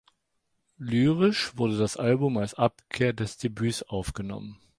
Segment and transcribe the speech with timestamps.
[0.79, 4.57] Lyrisch wurde das Album als Abkehr des Debüts aufgenommen.